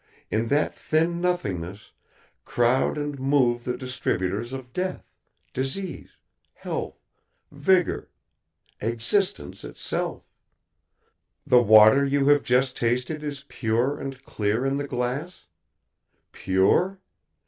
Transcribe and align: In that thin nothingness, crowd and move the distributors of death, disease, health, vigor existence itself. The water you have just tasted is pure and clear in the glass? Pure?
In 0.31 0.47
that 0.47 0.73
thin 0.73 1.21
nothingness, 1.21 1.91
crowd 2.43 2.97
and 2.97 3.19
move 3.19 3.65
the 3.65 3.77
distributors 3.77 4.51
of 4.51 4.73
death, 4.73 5.13
disease, 5.53 6.17
health, 6.55 6.97
vigor 7.51 8.09
existence 8.79 9.63
itself. 9.63 10.33
The 11.45 11.61
water 11.61 12.03
you 12.03 12.25
have 12.29 12.41
just 12.41 12.75
tasted 12.75 13.21
is 13.23 13.45
pure 13.47 13.99
and 13.99 14.23
clear 14.23 14.65
in 14.65 14.77
the 14.77 14.87
glass? 14.87 15.45
Pure? 16.31 16.99